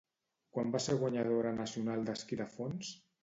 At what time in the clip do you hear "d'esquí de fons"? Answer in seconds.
2.09-2.93